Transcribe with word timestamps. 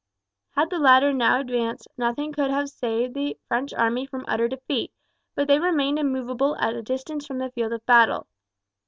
Had 0.55 0.71
the 0.71 0.79
latter 0.79 1.13
now 1.13 1.39
advanced 1.39 1.87
nothing 1.95 2.33
could 2.33 2.49
have 2.49 2.69
saved 2.69 3.13
the 3.13 3.37
French 3.47 3.71
army 3.71 4.07
from 4.07 4.25
utter 4.27 4.47
defeat; 4.47 4.91
but 5.35 5.47
they 5.47 5.59
remained 5.59 5.99
immovable 5.99 6.55
at 6.55 6.73
a 6.73 6.81
distance 6.81 7.27
from 7.27 7.37
the 7.37 7.51
field 7.51 7.71
of 7.71 7.85
battle. 7.85 8.25